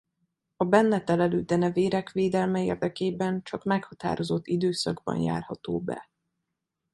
A 0.57 0.65
benne 0.65 1.03
telelő 1.03 1.41
denevérek 1.41 2.11
védelme 2.11 2.63
érdekében 2.63 3.41
csak 3.43 3.63
meghatározott 3.63 4.47
időszakban 4.47 5.17
járható 5.17 5.79
be. 5.79 6.09